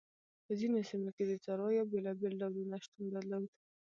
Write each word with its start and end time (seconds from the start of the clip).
په 0.45 0.51
ځینو 0.59 0.77
سیمو 0.89 1.09
کې 1.15 1.23
د 1.27 1.31
څارویو 1.43 1.89
بېلابېل 1.91 2.33
ډولونه 2.41 2.75
شتون 2.85 3.05
درلود. 3.15 3.45